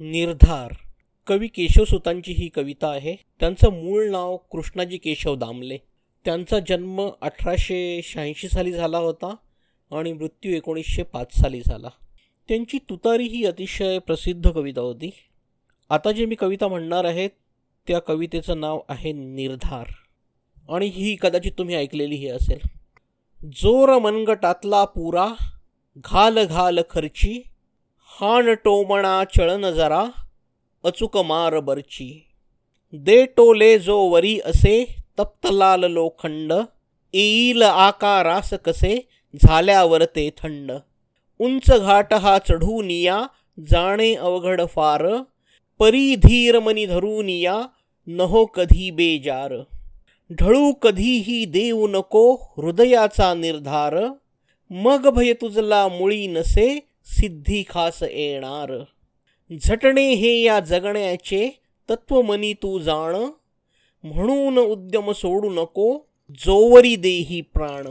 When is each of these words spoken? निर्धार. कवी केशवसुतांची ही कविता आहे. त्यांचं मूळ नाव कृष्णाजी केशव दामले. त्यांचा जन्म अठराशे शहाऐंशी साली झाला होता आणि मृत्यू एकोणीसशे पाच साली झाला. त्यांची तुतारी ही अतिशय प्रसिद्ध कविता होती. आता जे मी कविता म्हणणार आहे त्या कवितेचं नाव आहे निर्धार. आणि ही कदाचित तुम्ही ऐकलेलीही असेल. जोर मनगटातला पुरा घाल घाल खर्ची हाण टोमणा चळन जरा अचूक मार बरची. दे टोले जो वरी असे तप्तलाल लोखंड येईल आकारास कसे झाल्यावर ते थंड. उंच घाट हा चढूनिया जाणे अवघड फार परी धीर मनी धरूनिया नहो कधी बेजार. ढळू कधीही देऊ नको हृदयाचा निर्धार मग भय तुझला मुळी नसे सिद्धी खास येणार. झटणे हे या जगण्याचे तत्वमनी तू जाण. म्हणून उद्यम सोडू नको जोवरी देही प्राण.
निर्धार. 0.00 0.72
कवी 1.26 1.46
केशवसुतांची 1.46 2.32
ही 2.32 2.48
कविता 2.48 2.88
आहे. 2.88 3.16
त्यांचं 3.40 3.70
मूळ 3.70 4.10
नाव 4.10 4.36
कृष्णाजी 4.36 4.98
केशव 4.98 5.36
दामले. 5.36 5.78
त्यांचा 6.24 6.58
जन्म 6.68 7.10
अठराशे 7.20 8.00
शहाऐंशी 8.04 8.48
साली 8.48 8.72
झाला 8.72 8.98
होता 8.98 9.34
आणि 9.92 10.12
मृत्यू 10.12 10.56
एकोणीसशे 10.56 11.02
पाच 11.02 11.34
साली 11.34 11.60
झाला. 11.66 11.88
त्यांची 12.48 12.78
तुतारी 12.78 13.24
ही 13.24 13.44
अतिशय 13.44 13.98
प्रसिद्ध 13.98 14.50
कविता 14.50 14.80
होती. 14.80 15.10
आता 15.90 16.12
जे 16.12 16.26
मी 16.26 16.34
कविता 16.34 16.68
म्हणणार 16.68 17.04
आहे 17.04 17.28
त्या 17.88 17.98
कवितेचं 17.98 18.60
नाव 18.60 18.80
आहे 18.88 19.12
निर्धार. 19.12 19.86
आणि 20.68 20.86
ही 20.86 21.16
कदाचित 21.20 21.52
तुम्ही 21.58 21.74
ऐकलेलीही 21.74 22.28
असेल. 22.28 22.68
जोर 23.44 23.98
मनगटातला 23.98 24.84
पुरा 24.84 25.28
घाल 25.96 26.46
घाल 26.46 26.78
खर्ची 26.90 27.42
हाण 28.20 28.54
टोमणा 28.54 29.24
चळन 29.24 29.70
जरा 29.70 30.04
अचूक 30.84 31.16
मार 31.16 31.58
बरची. 31.60 32.08
दे 32.92 33.24
टोले 33.26 33.78
जो 33.78 33.96
वरी 34.08 34.38
असे 34.44 34.76
तप्तलाल 35.18 35.84
लोखंड 35.84 36.52
येईल 37.14 37.62
आकारास 37.62 38.52
कसे 38.64 38.94
झाल्यावर 39.34 40.04
ते 40.04 40.28
थंड. 40.38 40.72
उंच 41.40 41.70
घाट 41.70 42.14
हा 42.14 42.38
चढूनिया 42.38 43.20
जाणे 43.70 44.14
अवघड 44.14 44.60
फार 44.66 45.06
परी 45.80 46.14
धीर 46.16 46.58
मनी 46.60 46.86
धरूनिया 46.86 47.60
नहो 48.06 48.44
कधी 48.46 48.90
बेजार. 48.90 49.54
ढळू 50.30 50.72
कधीही 50.72 51.44
देऊ 51.44 51.86
नको 51.88 52.26
हृदयाचा 52.56 53.34
निर्धार 53.34 53.98
मग 54.70 55.08
भय 55.08 55.32
तुझला 55.32 55.86
मुळी 55.88 56.26
नसे 56.26 56.68
सिद्धी 57.06 57.62
खास 57.68 58.02
येणार. 58.02 58.72
झटणे 59.62 60.12
हे 60.12 60.42
या 60.42 60.60
जगण्याचे 60.60 61.60
तत्वमनी 61.90 62.52
तू 62.52 62.78
जाण. 62.78 63.16
म्हणून 64.04 64.58
उद्यम 64.58 65.12
सोडू 65.12 65.50
नको 65.50 65.98
जोवरी 66.30 66.96
देही 66.96 67.40
प्राण. 67.40 67.86